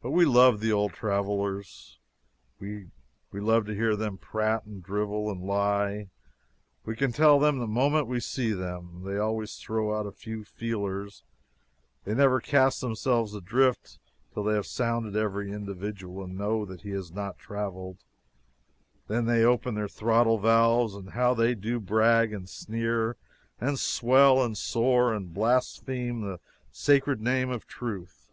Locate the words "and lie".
5.30-6.08